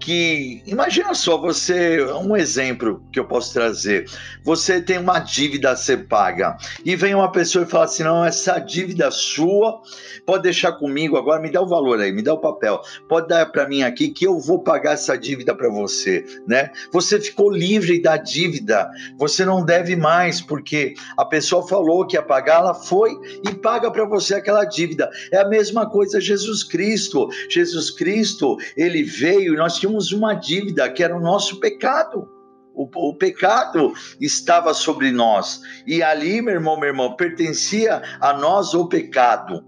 que 0.00 0.62
imagina 0.66 1.14
só 1.14 1.36
você 1.36 2.02
um 2.12 2.36
exemplo 2.36 3.02
que 3.12 3.18
eu 3.18 3.26
posso 3.26 3.52
trazer. 3.52 4.06
Você 4.44 4.80
tem 4.80 4.98
uma 4.98 5.18
dívida 5.18 5.70
a 5.70 5.76
ser 5.76 6.06
paga 6.06 6.56
e 6.84 6.94
vem 6.94 7.14
uma 7.14 7.32
pessoa 7.32 7.64
e 7.64 7.68
fala 7.68 7.84
assim 7.84 8.02
não 8.02 8.24
essa 8.24 8.58
dívida 8.58 9.10
sua 9.10 9.80
pode 10.26 10.42
deixar 10.42 10.72
comigo 10.72 11.16
agora 11.16 11.40
me 11.40 11.50
dá 11.50 11.60
o 11.60 11.66
valor 11.66 12.00
aí 12.00 12.12
me 12.12 12.22
dá 12.22 12.34
o 12.34 12.38
papel 12.38 12.80
pode 13.08 13.28
dar 13.28 13.46
para 13.46 13.68
mim 13.68 13.82
aqui 13.82 14.08
que 14.08 14.26
eu 14.26 14.38
vou 14.38 14.62
pagar 14.62 14.92
essa 14.92 15.16
dívida 15.16 15.54
para 15.54 15.68
você 15.68 16.24
né? 16.46 16.70
Você 16.92 17.20
ficou 17.20 17.50
livre 17.50 18.00
da 18.00 18.16
dívida 18.16 18.90
você 19.16 19.44
não 19.44 19.64
deve 19.64 19.96
mais 19.96 20.40
porque 20.40 20.94
a 21.16 21.24
pessoa 21.24 21.66
falou 21.66 22.06
que 22.06 22.16
ia 22.16 22.22
pagar 22.22 22.58
ela 22.58 22.74
foi 22.74 23.12
e 23.48 23.54
paga 23.54 23.90
para 23.90 24.04
você 24.04 24.34
aquela 24.34 24.64
dívida. 24.64 25.08
É 25.32 25.38
a 25.38 25.48
mesma 25.48 25.88
coisa 25.88 26.20
Jesus 26.20 26.62
Cristo. 26.64 27.28
Jesus 27.48 27.90
Cristo 27.90 28.56
ele 28.76 29.02
veio 29.02 29.54
e 29.54 29.56
nós 29.56 29.76
tínhamos 29.76 29.87
tínhamos 29.88 30.12
uma 30.12 30.34
dívida 30.34 30.90
que 30.90 31.02
era 31.02 31.16
o 31.16 31.20
nosso 31.20 31.58
pecado. 31.58 32.28
O, 32.74 32.88
o, 33.08 33.14
pecado 33.14 33.92
estava 34.20 34.72
sobre 34.72 35.10
nós. 35.10 35.60
E 35.86 36.02
ali, 36.02 36.40
meu 36.40 36.54
irmão, 36.54 36.78
meu 36.78 36.90
irmão, 36.90 37.16
pertencia 37.16 38.02
a 38.20 38.34
nós 38.34 38.72
o 38.72 38.86
pecado. 38.86 39.64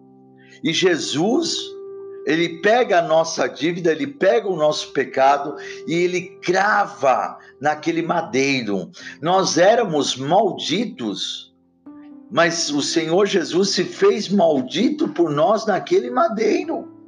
E 0.62 0.73
Jesus, 0.73 1.57
ele 2.25 2.61
pega 2.61 3.00
a 3.00 3.03
nossa 3.03 3.49
dívida, 3.49 3.91
ele 3.91 4.07
pega 4.07 4.47
o 4.47 4.55
nosso 4.55 4.93
pecado 4.93 5.57
e 5.89 5.95
ele 5.95 6.39
crava 6.43 7.37
naquele 7.61 8.03
madeiro. 8.03 8.91
Nós 9.21 9.59
éramos 9.59 10.17
malditos, 10.17 11.53
mas 12.31 12.71
o 12.71 12.81
Senhor 12.81 13.27
Jesus 13.27 13.71
se 13.71 13.83
fez 13.83 14.29
maldito 14.29 15.09
por 15.09 15.31
nós 15.31 15.67
naquele 15.67 16.11
madeiro. 16.11 17.00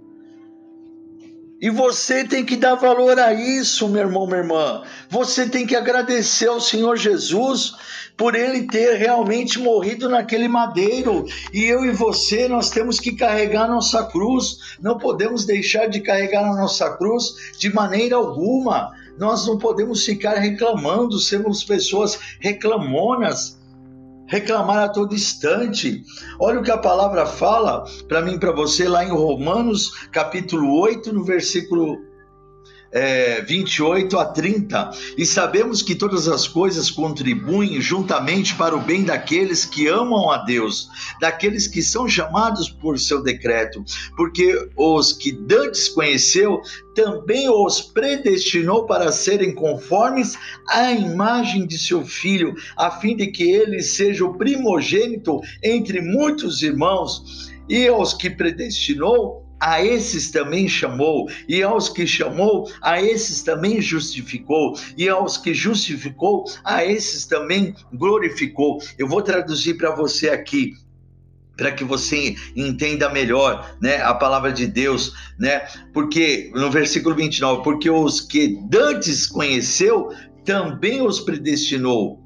E 1.63 1.71
você 1.71 2.25
tem 2.25 2.45
que 2.45 2.57
dar 2.57 2.75
valor 2.75 3.21
a 3.21 3.33
isso, 3.33 3.89
meu 3.89 4.03
irmão, 4.03 4.27
minha 4.27 4.41
irmã. 4.41 4.83
Você 5.09 5.49
tem 5.49 5.65
que 5.65 5.77
agradecer 5.77 6.49
ao 6.49 6.61
Senhor 6.61 6.97
Jesus 6.97 7.73
por 8.17 8.35
ele 8.35 8.67
ter 8.67 8.97
realmente 8.97 9.61
morrido 9.61 10.09
naquele 10.09 10.49
madeiro. 10.49 11.25
E 11.53 11.63
eu 11.63 11.85
e 11.85 11.93
você, 11.93 12.49
nós 12.49 12.69
temos 12.69 12.99
que 12.99 13.13
carregar 13.13 13.69
nossa 13.69 14.03
cruz. 14.03 14.77
Não 14.81 14.99
podemos 14.99 15.45
deixar 15.45 15.87
de 15.87 16.01
carregar 16.01 16.45
a 16.45 16.57
nossa 16.57 16.97
cruz 16.97 17.33
de 17.57 17.73
maneira 17.73 18.17
alguma. 18.17 18.91
Nós 19.17 19.47
não 19.47 19.57
podemos 19.57 20.05
ficar 20.05 20.39
reclamando, 20.39 21.21
sermos 21.21 21.63
pessoas 21.63 22.19
reclamonas 22.41 23.62
reclamar 24.33 24.85
a 24.85 24.89
todo 24.89 25.15
instante. 25.15 26.03
Olha 26.41 26.59
o 26.59 26.63
que 26.63 26.71
a 26.71 26.79
palavra 26.79 27.27
fala 27.27 27.85
para 28.09 28.23
mim, 28.23 28.39
para 28.39 28.51
você, 28.51 28.89
lá 28.89 29.05
em 29.05 29.11
Romanos, 29.11 30.09
capítulo 30.11 30.81
8, 30.81 31.13
no 31.13 31.23
versículo 31.23 31.99
é, 32.93 33.41
28 33.41 34.19
a 34.19 34.27
30, 34.27 34.91
e 35.17 35.25
sabemos 35.25 35.81
que 35.81 35.95
todas 35.95 36.29
as 36.29 36.47
coisas 36.47 36.91
contribuem 36.91 37.81
juntamente 37.81 38.55
para 38.55 38.77
o 38.77 38.81
bem 38.81 39.03
daqueles 39.03 39.65
que 39.65 39.89
amam 39.89 40.31
a 40.31 40.45
Deus, 40.45 40.89
daqueles 41.21 41.67
que 41.67 41.83
são 41.83 42.07
chamados 42.07 42.69
por 42.69 42.99
seu 42.99 43.23
decreto, 43.23 43.83
porque 44.17 44.69
os 44.77 45.13
que 45.13 45.33
dantes 45.33 45.89
conheceu, 45.89 46.61
também 46.95 47.49
os 47.49 47.81
predestinou 47.81 48.85
para 48.85 49.11
serem 49.11 49.55
conformes 49.55 50.37
à 50.69 50.93
imagem 50.93 51.67
de 51.67 51.79
seu 51.79 52.05
filho, 52.05 52.55
a 52.77 52.91
fim 52.91 53.17
de 53.17 53.29
que 53.29 53.51
ele 53.51 53.83
seja 53.83 54.25
o 54.25 54.37
primogênito 54.37 55.41
entre 55.63 56.03
muitos 56.03 56.63
irmãos. 56.63 57.51
E 57.69 57.87
aos 57.87 58.13
que 58.13 58.29
predestinou, 58.29 59.42
a 59.63 59.81
esses 59.81 60.29
também 60.33 60.67
chamou, 60.67 61.31
e 61.49 61.63
aos 61.63 61.89
que 61.89 62.05
chamou, 62.05 62.69
a 62.83 63.01
esses 63.01 63.45
também 63.45 63.81
justificou, 63.81 64.77
e 64.99 65.09
aos 65.09 65.37
que 65.37 65.55
justificou, 65.55 66.45
a 66.65 66.85
esses 66.85 67.27
também 67.27 67.73
glorificou. 67.95 68.83
Eu 68.99 69.07
vou 69.07 69.23
traduzir 69.23 69.75
para 69.75 69.95
você 69.95 70.31
aqui 70.31 70.75
para 71.57 71.71
que 71.71 71.85
você 71.85 72.35
entenda 72.57 73.09
melhor, 73.11 73.77
né, 73.81 74.03
a 74.03 74.15
palavra 74.15 74.51
de 74.51 74.67
Deus, 74.67 75.13
né? 75.39 75.61
Porque 75.93 76.51
no 76.55 76.71
versículo 76.71 77.15
29, 77.15 77.63
porque 77.63 77.91
os 77.91 78.21
que 78.23 78.59
dantes 78.69 79.27
conheceu, 79.27 80.09
também 80.45 81.03
os 81.03 81.21
predestinou 81.21 82.21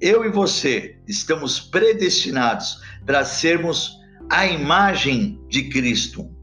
eu 0.00 0.24
e 0.24 0.30
você 0.30 0.98
estamos 1.06 1.60
predestinados 1.60 2.80
para 3.04 3.24
sermos 3.24 3.98
a 4.28 4.46
imagem 4.46 5.40
de 5.48 5.68
Cristo 5.68 6.35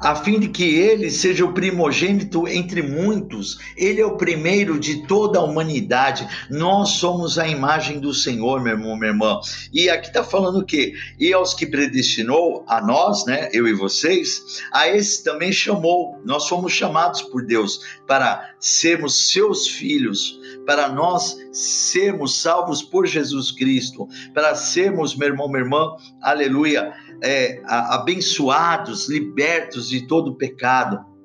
a 0.00 0.14
fim 0.14 0.38
de 0.38 0.48
que 0.48 0.64
ele 0.64 1.10
seja 1.10 1.44
o 1.44 1.52
primogênito 1.52 2.46
entre 2.48 2.82
muitos. 2.82 3.58
Ele 3.76 4.00
é 4.00 4.06
o 4.06 4.16
primeiro 4.16 4.78
de 4.78 5.06
toda 5.06 5.38
a 5.38 5.42
humanidade. 5.42 6.26
Nós 6.50 6.90
somos 6.90 7.38
a 7.38 7.48
imagem 7.48 7.98
do 7.98 8.12
Senhor, 8.12 8.62
meu 8.62 8.72
irmão, 8.72 8.96
minha 8.96 9.10
irmã. 9.10 9.40
E 9.72 9.88
aqui 9.88 10.08
está 10.08 10.22
falando 10.22 10.60
o 10.60 10.64
quê? 10.64 10.94
E 11.18 11.32
aos 11.32 11.54
que 11.54 11.66
predestinou, 11.66 12.64
a 12.66 12.80
nós, 12.80 13.24
né, 13.26 13.48
eu 13.52 13.66
e 13.66 13.72
vocês, 13.72 14.62
a 14.72 14.88
esse 14.88 15.22
também 15.24 15.52
chamou. 15.52 16.20
Nós 16.24 16.48
fomos 16.48 16.72
chamados 16.72 17.22
por 17.22 17.44
Deus 17.44 17.80
para 18.06 18.50
sermos 18.58 19.30
seus 19.30 19.68
filhos, 19.68 20.38
para 20.64 20.88
nós 20.88 21.36
sermos 21.52 22.40
salvos 22.40 22.82
por 22.82 23.06
Jesus 23.06 23.50
Cristo, 23.50 24.08
para 24.34 24.54
sermos, 24.54 25.16
meu 25.16 25.28
irmão, 25.28 25.48
minha 25.48 25.62
irmã, 25.62 25.96
aleluia 26.20 26.92
é, 27.22 27.60
abençoados, 27.66 29.08
libertos 29.08 29.88
de 29.88 30.06
todo 30.06 30.36
pecado. 30.36 31.16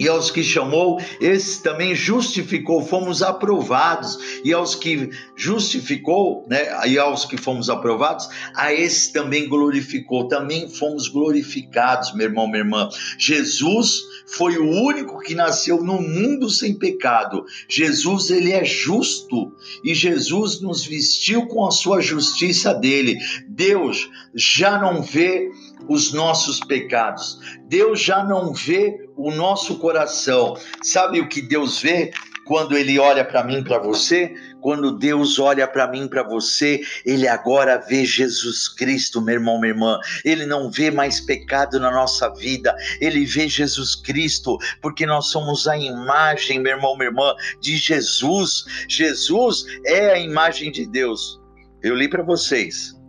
E 0.00 0.08
aos 0.08 0.30
que 0.30 0.42
chamou, 0.42 0.98
esse 1.20 1.62
também 1.62 1.94
justificou, 1.94 2.82
fomos 2.82 3.22
aprovados. 3.22 4.18
E 4.42 4.50
aos 4.50 4.74
que 4.74 5.10
justificou, 5.36 6.46
né, 6.48 6.88
e 6.88 6.98
aos 6.98 7.26
que 7.26 7.36
fomos 7.36 7.68
aprovados, 7.68 8.26
a 8.56 8.72
esse 8.72 9.12
também 9.12 9.46
glorificou, 9.46 10.26
também 10.26 10.70
fomos 10.70 11.06
glorificados, 11.06 12.14
meu 12.14 12.28
irmão, 12.28 12.46
minha 12.46 12.60
irmã. 12.60 12.88
Jesus 13.18 14.00
foi 14.30 14.58
o 14.58 14.68
único 14.68 15.18
que 15.18 15.34
nasceu 15.34 15.82
no 15.82 16.00
mundo 16.00 16.48
sem 16.48 16.74
pecado. 16.74 17.44
Jesus, 17.68 18.30
ele 18.30 18.52
é 18.52 18.64
justo 18.64 19.54
e 19.84 19.94
Jesus 19.94 20.60
nos 20.60 20.84
vestiu 20.84 21.46
com 21.46 21.66
a 21.66 21.70
sua 21.70 22.00
justiça 22.00 22.72
dele. 22.72 23.18
Deus 23.48 24.08
já 24.34 24.78
não 24.78 25.02
vê 25.02 25.50
os 25.88 26.12
nossos 26.12 26.60
pecados. 26.60 27.38
Deus 27.66 28.00
já 28.00 28.24
não 28.24 28.52
vê 28.52 29.08
o 29.16 29.30
nosso 29.30 29.78
coração. 29.78 30.56
Sabe 30.82 31.20
o 31.20 31.28
que 31.28 31.42
Deus 31.42 31.80
vê? 31.80 32.12
Quando 32.50 32.76
ele 32.76 32.98
olha 32.98 33.24
para 33.24 33.44
mim, 33.44 33.62
para 33.62 33.78
você, 33.78 34.34
quando 34.60 34.98
Deus 34.98 35.38
olha 35.38 35.68
para 35.68 35.86
mim, 35.86 36.08
para 36.08 36.24
você, 36.24 36.80
ele 37.06 37.28
agora 37.28 37.78
vê 37.78 38.04
Jesus 38.04 38.66
Cristo, 38.66 39.22
meu 39.22 39.36
irmão, 39.36 39.60
minha 39.60 39.72
irmã. 39.72 40.00
Ele 40.24 40.44
não 40.44 40.68
vê 40.68 40.90
mais 40.90 41.20
pecado 41.20 41.78
na 41.78 41.92
nossa 41.92 42.28
vida, 42.34 42.74
ele 43.00 43.24
vê 43.24 43.46
Jesus 43.46 43.94
Cristo, 43.94 44.58
porque 44.82 45.06
nós 45.06 45.26
somos 45.26 45.68
a 45.68 45.78
imagem, 45.78 46.58
meu 46.58 46.74
irmão, 46.74 46.96
minha 46.96 47.10
irmã, 47.10 47.36
de 47.60 47.76
Jesus. 47.76 48.64
Jesus 48.88 49.64
é 49.86 50.10
a 50.10 50.18
imagem 50.18 50.72
de 50.72 50.88
Deus. 50.88 51.40
Eu 51.80 51.94
li 51.94 52.08
para 52.08 52.24
vocês 52.24 53.00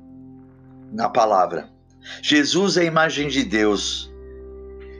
na 0.93 1.09
palavra. 1.09 1.67
Jesus 2.21 2.77
é 2.77 2.81
a 2.81 2.85
imagem 2.85 3.27
de 3.27 3.43
Deus. 3.43 4.10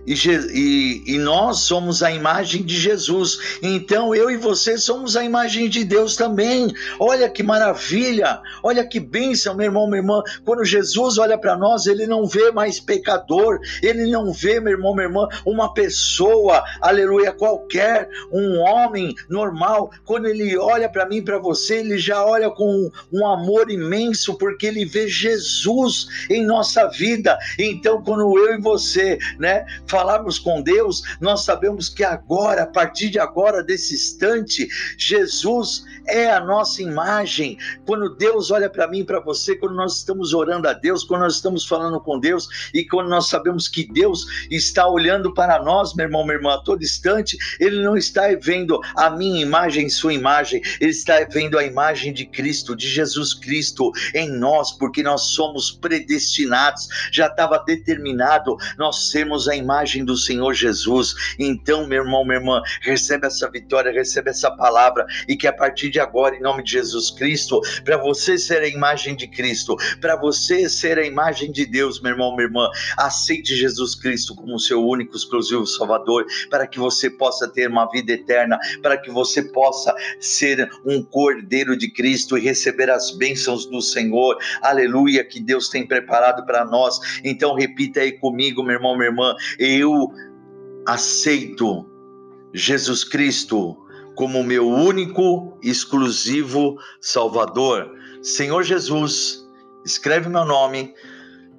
E, 0.06 0.14
e, 0.14 1.04
e, 1.16 1.18
nós 1.20 1.60
somos 1.60 2.02
a 2.02 2.12
imagem 2.12 2.64
de 2.64 2.78
Jesus. 2.78 3.60
Então 3.62 4.16
eu 4.16 4.32
e 4.32 4.38
você 4.38 4.78
somos 4.78 5.16
a 5.16 5.24
imagem 5.24 5.70
de 5.70 5.84
Deus 5.84 6.16
também. 6.16 6.74
Olha 7.00 7.30
que 7.30 7.44
maravilha, 7.44 8.42
olha 8.64 8.86
que 8.86 9.00
bênção, 9.00 9.56
meu 9.56 9.68
irmão, 9.68 9.88
minha 9.88 10.00
irmã. 10.00 10.24
Quando 10.44 10.66
Jesus 10.66 11.18
olha 11.18 11.38
para 11.38 11.56
nós, 11.56 11.86
ele 11.86 12.08
não 12.08 12.26
vê 12.26 12.52
mais 12.52 12.80
pecador, 12.80 13.60
ele 13.82 14.10
não 14.10 14.32
vê, 14.32 14.60
meu 14.60 14.74
irmão, 14.74 14.94
minha 14.94 15.08
irmã, 15.08 15.28
uma 15.46 15.74
pessoa, 15.74 16.64
aleluia, 16.82 17.32
qualquer, 17.32 18.10
um 18.32 18.60
homem 18.60 19.14
normal. 19.30 19.92
Quando 20.06 20.28
ele 20.28 20.58
olha 20.58 20.90
para 20.90 21.08
mim, 21.08 21.24
para 21.24 21.38
você, 21.38 21.78
ele 21.78 21.98
já 21.98 22.26
olha 22.26 22.50
com 22.50 22.90
um 23.12 23.28
amor 23.28 23.70
imenso, 23.70 24.38
porque 24.38 24.66
ele 24.66 24.86
vê 24.86 25.08
Jesus 25.08 26.08
em 26.30 26.46
nossa 26.46 26.88
vida. 26.88 27.38
Então, 27.60 28.02
quando 28.02 28.38
eu 28.38 28.56
e 28.56 28.62
você, 28.62 29.18
né, 29.40 29.66
falarmos 29.92 30.40
com 30.40 30.62
Deus, 30.62 31.04
nós 31.20 31.44
sabemos 31.44 31.90
que 31.90 32.02
agora, 32.02 32.64
a 32.64 32.68
partir 32.68 33.10
de 33.10 33.20
agora, 33.20 33.62
desse 33.62 33.94
instante, 33.94 34.68
Jesus 34.98 35.84
é 36.08 36.32
a 36.32 36.40
nossa 36.40 36.82
imagem. 36.82 37.58
Quando 37.86 38.16
Deus 38.16 38.50
olha 38.52 38.70
para 38.70 38.88
mim 38.88 39.04
para 39.04 39.20
você, 39.20 39.54
quando 39.56 39.76
nós 39.76 39.98
estamos 39.98 40.34
orando 40.34 40.70
a 40.70 40.74
Deus, 40.74 41.04
quando 41.04 41.22
nós 41.24 41.36
estamos 41.36 41.66
falando 41.66 42.00
com 42.00 42.18
Deus 42.18 42.72
e 42.74 42.86
quando 42.86 43.10
nós 43.10 43.28
sabemos 43.28 43.68
que 43.68 43.86
Deus 43.86 44.26
está 44.50 44.88
olhando 44.88 45.34
para 45.34 45.62
nós, 45.62 45.94
meu 45.94 46.06
irmão, 46.06 46.24
minha 46.24 46.38
irmã, 46.38 46.54
a 46.54 46.64
todo 46.64 46.82
instante, 46.82 47.38
Ele 47.60 47.84
não 47.84 47.98
está 47.98 48.24
vendo 48.42 48.80
a 48.96 49.10
minha 49.10 49.42
imagem, 49.42 49.90
sua 49.90 50.14
imagem, 50.14 50.62
Ele 50.80 50.92
está 50.92 51.16
vendo 51.30 51.60
a 51.60 51.66
imagem 51.66 52.14
de 52.14 52.26
Cristo, 52.26 52.78
de 52.78 52.88
Jesus 52.88 53.34
Cristo 53.34 53.92
em 54.16 54.30
nós, 54.30 54.72
porque 54.72 55.04
nós 55.04 55.24
somos 55.24 55.70
predestinados, 55.70 56.88
já 57.12 57.28
estava 57.28 57.60
determinado 57.60 58.56
nós 58.78 59.10
sermos 59.10 59.48
a 59.48 59.56
imagem 59.56 59.81
do 60.06 60.16
Senhor 60.16 60.54
Jesus. 60.54 61.16
Então, 61.40 61.88
meu 61.88 62.04
irmão, 62.04 62.24
minha 62.24 62.38
irmã, 62.38 62.62
recebe 62.82 63.28
essa 63.28 63.50
vitória, 63.50 63.92
recebe 63.92 64.30
essa 64.30 64.52
palavra 64.52 65.06
e 65.28 65.36
que 65.36 65.48
a 65.48 65.54
partir 65.54 65.90
de 65.90 66.00
agora, 66.00 66.36
em 66.36 66.42
nome 66.42 66.64
de 66.64 66.72
Jesus 66.72 67.12
Cristo, 67.12 67.60
para 67.84 67.98
você 67.98 68.38
ser 68.38 68.62
a 68.62 68.68
imagem 68.68 69.16
de 69.16 69.28
Cristo, 69.28 69.76
para 70.00 70.16
você 70.16 70.70
ser 70.70 70.98
a 70.98 71.06
imagem 71.06 71.52
de 71.52 71.66
Deus, 71.66 72.00
meu 72.00 72.12
irmão, 72.12 72.36
minha 72.36 72.48
irmã, 72.48 72.70
aceite 72.98 73.56
Jesus 73.56 73.96
Cristo 73.96 74.36
como 74.36 74.60
seu 74.60 74.86
único, 74.86 75.16
exclusivo 75.16 75.66
Salvador, 75.66 76.26
para 76.50 76.68
que 76.68 76.80
você 76.80 77.10
possa 77.10 77.48
ter 77.48 77.68
uma 77.68 77.90
vida 77.90 78.12
eterna, 78.12 78.60
para 78.82 78.98
que 78.98 79.10
você 79.10 79.42
possa 79.42 79.94
ser 80.20 80.70
um 80.86 81.02
cordeiro 81.02 81.76
de 81.76 81.90
Cristo 81.90 82.38
e 82.38 82.42
receber 82.42 82.90
as 82.90 83.12
bênçãos 83.12 83.66
do 83.66 83.82
Senhor. 83.82 84.38
Aleluia, 84.62 85.24
que 85.24 85.40
Deus 85.40 85.70
tem 85.70 85.86
preparado 85.86 86.46
para 86.46 86.64
nós. 86.66 87.00
Então, 87.24 87.56
repita 87.56 88.02
aí 88.02 88.12
comigo, 88.12 88.64
meu 88.64 88.76
irmão, 88.76 88.98
minha 88.98 89.10
irmã, 89.10 89.36
eu 89.72 90.12
aceito 90.86 91.90
Jesus 92.54 93.04
Cristo 93.04 93.78
como 94.16 94.44
meu 94.44 94.68
único, 94.68 95.58
exclusivo 95.64 96.78
Salvador. 97.00 97.90
Senhor 98.22 98.64
Jesus, 98.64 99.48
escreve 99.86 100.30
meu 100.30 100.46
nome 100.46 100.94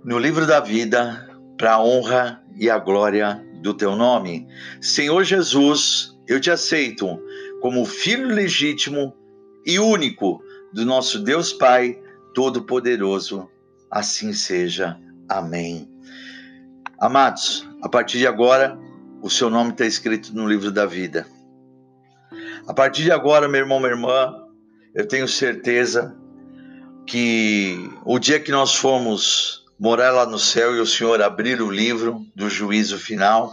no 0.05 0.19
livro 0.19 0.47
da 0.47 0.61
vida 0.61 1.29
para 1.57 1.75
a 1.75 1.83
honra 1.83 2.43
e 2.57 2.69
a 2.69 2.79
glória 2.79 3.45
do 3.63 3.73
teu 3.73 3.97
nome. 3.97 4.47
Senhor 4.81 5.25
Jesus, 5.25 6.17
eu 6.29 6.41
te 6.41 6.51
aceito 6.51 7.19
como 7.61 7.85
filho 7.85 8.27
legítimo 8.27 9.17
e 9.65 9.79
único 9.79 10.43
do 10.73 10.85
nosso 10.85 11.21
Deus 11.21 11.53
Pai 11.53 11.99
Todo-Poderoso. 12.35 13.49
Assim 13.91 14.33
seja. 14.33 14.99
Amém. 15.29 15.89
Amados, 16.99 17.69
a 17.83 17.89
partir 17.89 18.19
de 18.19 18.29
agora, 18.29 18.79
o 19.21 19.29
seu 19.29 19.51
nome 19.51 19.73
está 19.73 19.85
escrito 19.85 20.33
no 20.33 20.49
livro 20.49 20.71
da 20.71 20.87
vida. 20.87 21.27
A 22.67 22.73
partir 22.73 23.03
de 23.03 23.11
agora, 23.11 23.49
meu 23.49 23.61
irmão, 23.61 23.81
minha 23.81 23.91
irmã, 23.91 24.33
eu 24.95 25.07
tenho 25.07 25.27
certeza 25.27 26.17
que 27.05 27.91
o 28.05 28.21
dia 28.21 28.39
que 28.39 28.53
nós 28.53 28.77
formos 28.77 29.65
morar 29.81 30.13
lá 30.13 30.25
no 30.25 30.39
céu 30.39 30.77
e 30.77 30.81
o 30.81 30.87
Senhor 30.87 31.21
abrir 31.21 31.61
o 31.61 31.73
livro 31.73 32.25
do 32.37 32.49
juízo 32.49 32.97
final, 32.97 33.53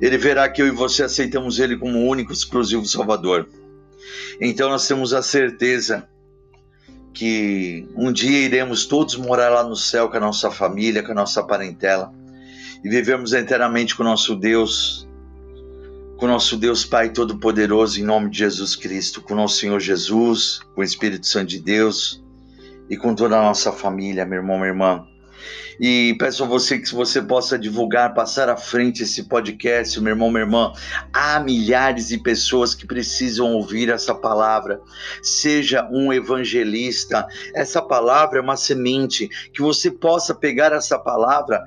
ele 0.00 0.16
verá 0.16 0.48
que 0.48 0.62
eu 0.62 0.68
e 0.68 0.70
você 0.70 1.02
aceitamos 1.02 1.58
ele 1.58 1.76
como 1.76 1.98
o 1.98 2.08
único 2.08 2.32
exclusivo 2.32 2.86
Salvador. 2.86 3.48
Então 4.40 4.68
nós 4.68 4.86
temos 4.86 5.12
a 5.12 5.22
certeza 5.22 6.08
que 7.12 7.88
um 7.96 8.12
dia 8.12 8.38
iremos 8.38 8.86
todos 8.86 9.16
morar 9.16 9.48
lá 9.48 9.64
no 9.64 9.74
céu 9.74 10.08
com 10.08 10.16
a 10.16 10.20
nossa 10.20 10.52
família, 10.52 11.02
com 11.02 11.10
a 11.10 11.16
nossa 11.16 11.42
parentela 11.42 12.12
e 12.84 12.88
vivemos 12.90 13.32
inteiramente 13.32 13.96
com 13.96 14.04
nosso 14.04 14.36
Deus 14.36 15.08
com 16.18 16.28
nosso 16.28 16.56
Deus 16.56 16.84
Pai 16.84 17.10
Todo-Poderoso, 17.10 18.00
em 18.00 18.04
nome 18.04 18.30
de 18.30 18.38
Jesus 18.38 18.76
Cristo, 18.76 19.20
com 19.20 19.34
nosso 19.34 19.56
Senhor 19.56 19.80
Jesus, 19.80 20.60
com 20.74 20.80
o 20.80 20.84
Espírito 20.84 21.26
Santo 21.26 21.48
de 21.48 21.58
Deus 21.58 22.22
e 22.88 22.96
com 22.96 23.14
toda 23.14 23.36
a 23.36 23.42
nossa 23.42 23.72
família, 23.72 24.24
meu 24.24 24.38
irmão, 24.38 24.56
minha 24.56 24.68
irmã. 24.68 25.04
E 25.80 26.14
peço 26.18 26.44
a 26.44 26.46
você 26.46 26.78
que 26.78 26.94
você 26.94 27.20
possa 27.20 27.58
divulgar, 27.58 28.14
passar 28.14 28.48
à 28.48 28.56
frente 28.56 29.02
esse 29.02 29.24
podcast, 29.24 30.00
meu 30.00 30.12
irmão, 30.12 30.30
minha 30.30 30.44
irmã. 30.44 30.72
Há 31.12 31.40
milhares 31.40 32.08
de 32.08 32.18
pessoas 32.18 32.76
que 32.76 32.86
precisam 32.86 33.52
ouvir 33.52 33.88
essa 33.88 34.14
palavra. 34.14 34.80
Seja 35.20 35.88
um 35.90 36.12
evangelista. 36.12 37.26
Essa 37.54 37.82
palavra 37.82 38.38
é 38.38 38.42
uma 38.42 38.56
semente 38.56 39.28
que 39.52 39.60
você 39.60 39.90
possa 39.90 40.32
pegar 40.32 40.72
essa 40.72 40.96
palavra 40.96 41.60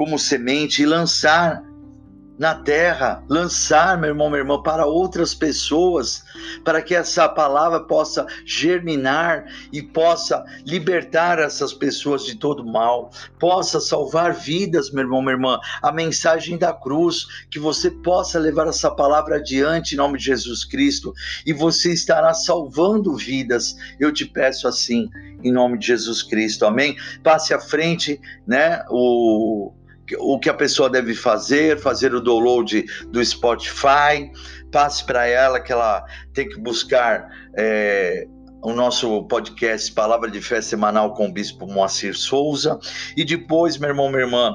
como 0.00 0.18
semente 0.18 0.80
e 0.80 0.86
lançar 0.86 1.62
na 2.38 2.54
terra, 2.54 3.22
lançar, 3.28 3.98
meu 3.98 4.08
irmão, 4.08 4.30
minha 4.30 4.40
irmã, 4.40 4.62
para 4.62 4.86
outras 4.86 5.34
pessoas, 5.34 6.24
para 6.64 6.80
que 6.80 6.94
essa 6.94 7.28
palavra 7.28 7.80
possa 7.80 8.26
germinar 8.46 9.44
e 9.70 9.82
possa 9.82 10.42
libertar 10.64 11.38
essas 11.38 11.74
pessoas 11.74 12.24
de 12.24 12.36
todo 12.36 12.64
mal, 12.64 13.10
possa 13.38 13.78
salvar 13.78 14.32
vidas, 14.32 14.90
meu 14.90 15.02
irmão, 15.02 15.20
minha 15.20 15.34
irmã. 15.34 15.60
A 15.82 15.92
mensagem 15.92 16.56
da 16.56 16.72
cruz, 16.72 17.26
que 17.50 17.58
você 17.58 17.90
possa 17.90 18.38
levar 18.38 18.68
essa 18.68 18.90
palavra 18.90 19.36
adiante 19.36 19.92
em 19.92 19.98
nome 19.98 20.16
de 20.16 20.24
Jesus 20.24 20.64
Cristo 20.64 21.12
e 21.44 21.52
você 21.52 21.92
estará 21.92 22.32
salvando 22.32 23.14
vidas. 23.18 23.76
Eu 24.00 24.10
te 24.14 24.24
peço 24.24 24.66
assim, 24.66 25.10
em 25.44 25.52
nome 25.52 25.76
de 25.76 25.88
Jesus 25.88 26.22
Cristo. 26.22 26.64
Amém? 26.64 26.96
Passe 27.22 27.52
à 27.52 27.60
frente, 27.60 28.18
né? 28.46 28.82
O 28.88 29.74
o 30.18 30.38
que 30.38 30.48
a 30.48 30.54
pessoa 30.54 30.88
deve 30.88 31.14
fazer, 31.14 31.78
fazer 31.78 32.14
o 32.14 32.20
download 32.20 32.84
do 33.08 33.24
Spotify, 33.24 34.30
passe 34.72 35.04
para 35.04 35.26
ela 35.26 35.60
que 35.60 35.72
ela 35.72 36.04
tem 36.32 36.48
que 36.48 36.58
buscar 36.60 37.28
é, 37.56 38.26
o 38.62 38.72
nosso 38.72 39.24
podcast 39.24 39.92
Palavra 39.92 40.30
de 40.30 40.40
Fé 40.40 40.60
Semanal 40.60 41.14
com 41.14 41.28
o 41.28 41.32
Bispo 41.32 41.66
Moacir 41.66 42.16
Souza. 42.16 42.78
E 43.16 43.24
depois, 43.24 43.78
meu 43.78 43.88
irmão, 43.90 44.08
minha 44.10 44.22
irmã, 44.22 44.54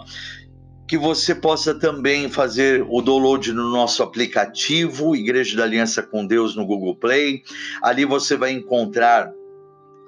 que 0.88 0.98
você 0.98 1.34
possa 1.34 1.74
também 1.74 2.30
fazer 2.30 2.86
o 2.88 3.02
download 3.02 3.52
no 3.52 3.72
nosso 3.72 4.04
aplicativo 4.04 5.15
Igreja 5.15 5.58
da 5.58 5.63
Aliança 5.63 6.04
com 6.04 6.26
Deus 6.26 6.56
no 6.56 6.65
Google 6.65 6.96
Play. 6.96 7.41
Ali 7.82 8.06
você 8.06 8.38
vai 8.38 8.52
encontrar 8.52 9.32